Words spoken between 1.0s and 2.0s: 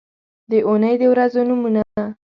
د ورځو نومونه